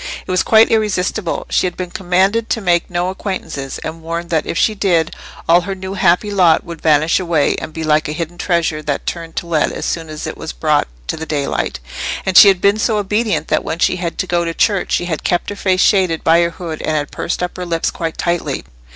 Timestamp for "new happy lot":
5.75-6.63